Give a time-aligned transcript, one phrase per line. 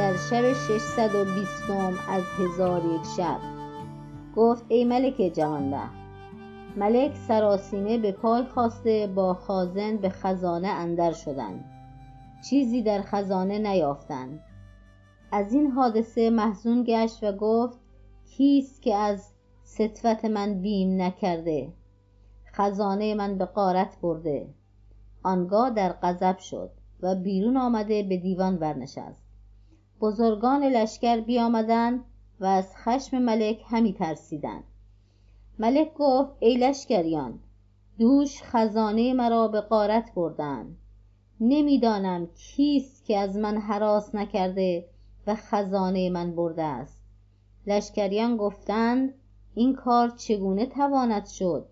[0.00, 3.40] شب ششصد و بیستم از هزار یک شب.
[4.36, 5.94] گفت ای ملک جوانبخت
[6.76, 11.64] ملک سراسیمه به پای خاسته با خازن به خزانه اندر شدند
[12.50, 14.40] چیزی در خزانه نیافتند.
[15.32, 17.78] ازین حادثه محزون گشت و گفت
[18.26, 19.32] کیست که از
[19.62, 21.72] ستوت من بیم نکرده؟
[22.52, 24.54] خزانه من به غارت برده.
[25.22, 26.70] آنگاه در غضب شد
[27.02, 29.29] و بیرون آمده به دیوان برنشست
[30.00, 32.04] بزرگان لشکر بیامدند
[32.40, 34.64] و از خشم ملک همی ترسیدند.
[35.58, 37.38] ملک گفت ای لشکریان
[37.98, 40.76] دوش خزانه مرا به غارت بردند.
[41.40, 44.88] نمی‌دانم کیست که از من هراس نکرده
[45.26, 47.02] و خزانه من برده است.
[47.66, 49.14] لشکریان گفتند
[49.54, 51.66] این کار چگونه تواند شد؟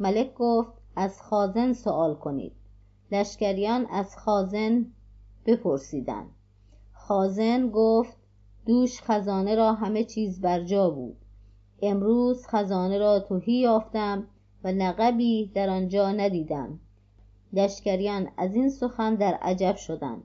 [0.00, 2.52] ملک گفت از خازن سؤال کنید.
[3.12, 4.86] لشکریان از خازن
[5.46, 6.30] بپرسیدند.
[7.08, 8.16] خازن گفت
[8.66, 11.16] دوش خزانه را همه چیز بر جا بود.
[11.82, 14.26] امروز خزانه را تهی یافتم
[14.64, 16.80] و نقبی در آنجا ندیدم.
[17.52, 20.22] لشکریان ازین سخن در عجب شدند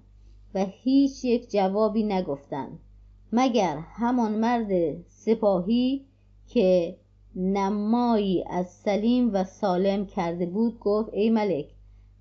[0.55, 2.79] و هیچ یک جوابی نگفتند.
[3.31, 6.05] مگر همان مرد سپاهی
[6.47, 6.97] که
[7.35, 11.65] نمایی از سلیم و سالم کرده بود گفت ای ملک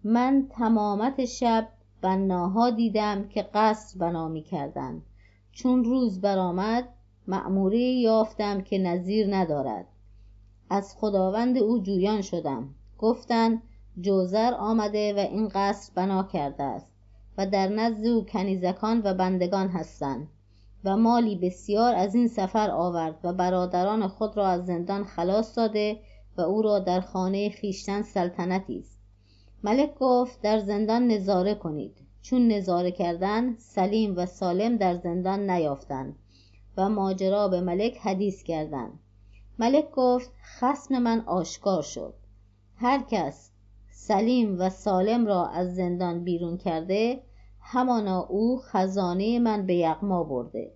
[0.04, 1.68] من تمامت شب
[2.00, 5.02] بناها دیدم که قصر بنا می کردند
[5.52, 6.88] چون روز برآمد
[7.26, 9.86] معموره ای یافتم که نظیر ندارد.
[10.70, 12.74] از خداوند او جویان شدم.
[12.98, 13.62] گفتند
[14.00, 16.86] جوزر آمده و این قصر بنا کرده است
[17.38, 20.28] و در نزد او کنیزکان و بندگان هستند
[20.84, 26.00] و مالی بسیار ازین سفر آورد و برادران خود را از زندان خلاص داده
[26.36, 28.99] و او را در خانه خویشتن سلطنتی است.
[29.62, 31.96] ملک گفت در زندان نظاره کنید.
[32.22, 36.16] چون نظاره کردند سلیم و سالم در زندان نیافتند
[36.76, 38.98] و ماجرا به ملک حدیث کردند.
[39.58, 42.14] ملک گفت خصم من آشکار شد.
[42.76, 43.50] هر کس
[43.90, 47.22] سلیم و سالم را از زندان بیرون کرده
[47.60, 50.72] همانا او خزانه من به یغما برده.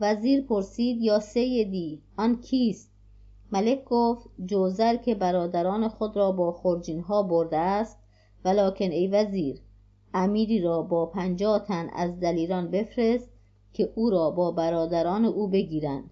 [0.00, 2.90] وزیر پرسید یا سیدی آن کیست؟
[3.52, 7.98] ملک گفت جوزر که برادران خود را با خرجینها برده است
[8.44, 9.60] ولکن ای وزیر
[10.14, 13.30] امیری را با پنجاه تن از دلیران بفرست
[13.72, 16.10] که او را با برادران او بگیرند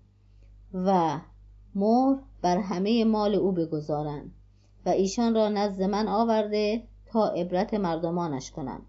[0.75, 1.21] و
[1.75, 4.33] مهر بر همه مال او بگذارند
[4.87, 8.83] و ایشان را نزد من آورده تا عبرت مردمانش کنم.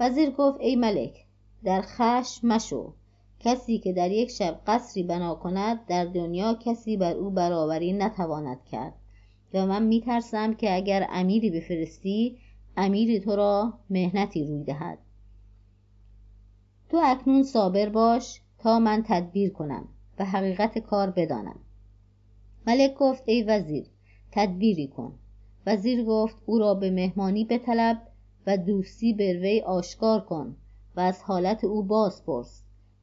[0.00, 1.24] وزیر گفت ای ملک
[1.64, 2.92] در خشم مشو.
[3.40, 8.64] کسی که در یک شب قصری بنا کند در دنیا کسی بر او برابری نتواند
[8.64, 8.94] کرد
[9.54, 12.38] و من می ترسم که اگر امیری بفرستی
[12.80, 14.98] امیر ترا محنتی روی دهد.
[16.88, 21.58] تو اکنون صابر باش تا من تدبیر کنم و حقیقت کار بدانم.
[22.66, 23.86] ملک گفت ای وزیر
[24.32, 25.12] تدبیری کن.
[25.66, 28.02] وزیر گفت او را به مهمانی بطلب
[28.46, 30.56] و دوستی بر وی آشکار کن
[30.96, 32.62] و از حالت او باز پرس.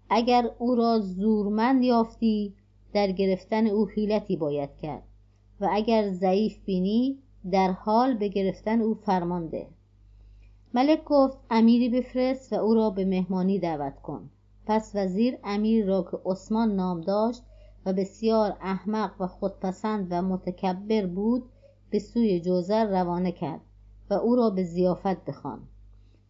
[0.10, 2.54] اگر او را زورمند یافتی
[2.94, 5.04] در گرفتن او حیلتی باید کرد
[5.60, 7.20] و اگر ضعیف بینی
[7.52, 9.68] در حال به گرفتن او فرمان ده
[10.74, 14.30] ملک گفت امیری بفرست و او را به مهمانی دعوت کن.
[14.66, 17.44] پس وزیر امیری را که عثمان نام داشت
[17.86, 21.44] و بسیار احمق و خودپسند و متکبر بود
[21.90, 23.62] به سوی جوزر روانه کرد
[24.10, 25.68] و او را به ضیافت بخواند.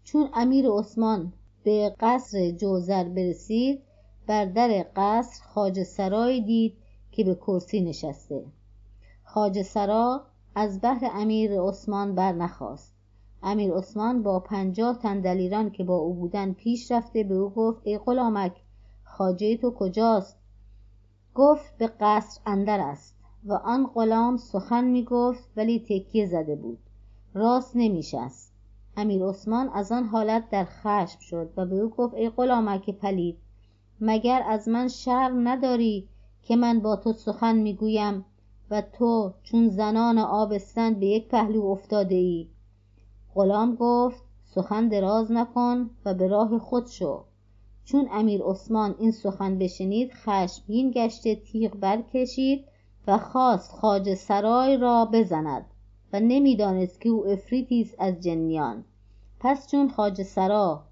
[0.03, 1.33] چون امیر عثمان
[1.63, 3.81] به قصر جوزر برسید
[4.27, 6.77] بر در قصر خواجه سرایی دید
[7.11, 8.45] که به کرسی نشسته.
[9.23, 12.95] خواجه سرا از بهر امیر عثمان برنخاست.
[13.43, 17.81] امیر عثمان با پنجاه تن دلیران که با او بودند پیش رفته به او گفت
[17.83, 18.61] ای غلامک
[19.03, 20.37] خواجه تو کجاست؟
[21.33, 23.15] گفت به قصر اندر است.
[23.45, 26.79] و آن غلام سخن می گفت ولی تکیه زده بود.
[27.33, 28.53] راست نمی شست
[28.97, 33.37] امیر عثمان از آن حالت در خشم شد و به او گفت ای غلامک پلید
[34.01, 36.07] مگر از من شرم نداری
[36.43, 38.25] که من با تو سخن می گویم
[38.69, 42.47] و تو چون زنان آبستن به یک پهلو افتاده ای
[43.35, 47.23] غلام گفت سخن دراز مکن و به راه خود شو.
[47.85, 52.65] چون امیر عثمان این سخن بشنید خشمگین گشته تیغ برکشید
[53.07, 55.65] و خواست خواجه سرای را بزند
[56.13, 58.83] و نمی دانست که او عفریتی است از جنیان.
[59.39, 60.83] پس چون خواجه سرا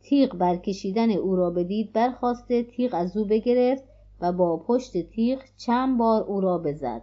[0.00, 3.84] تیغ برکشیدن او را بدید برخاسته تیغ ازو بگرفت
[4.20, 7.02] و با پشت تیغ چند بار او را بزد.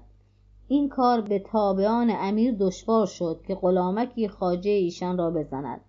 [0.67, 5.81] این کار به تابعان امیر دشوار شد که غلامکی خواجه ایشان را بزند.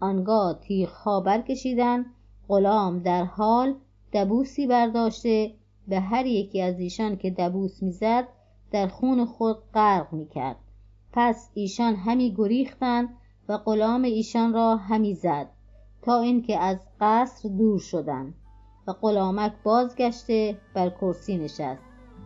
[0.00, 2.06] آنگاه تیغها برکشیدند.
[2.48, 3.74] غلام در حال
[4.12, 5.54] دبوسی برداشته
[5.88, 8.28] به هر یکی از ایشان که دبوس می‌زد
[8.70, 10.56] در خون خود غرق می‌کرد.
[11.12, 13.08] پس ایشان همی گریختند
[13.48, 15.48] و غلام ایشان را همی زد
[16.02, 18.34] تا اینکه از قصر دور شدند.
[18.86, 21.82] و غلامک بازگشته بر کرسی نشست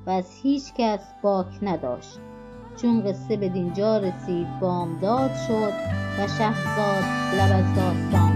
[0.06, 2.18] و از هیچ کس باک نداشت.
[2.76, 5.72] چون قصه به دینجا رسید بامداد شد
[6.18, 7.04] و شهرزاد
[7.38, 8.35] لب از داستان